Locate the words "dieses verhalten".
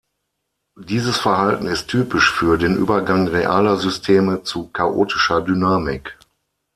0.81-1.67